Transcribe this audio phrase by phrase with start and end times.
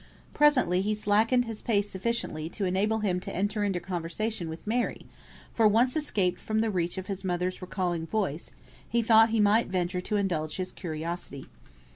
[0.33, 5.05] Presently he slackened his pace sufficiently to enable him to enter into conversation with Mary,
[5.53, 8.49] for once escaped from the reach of his mother's recalling voice,
[8.89, 11.45] he thought he might venture to indulge his curiosity.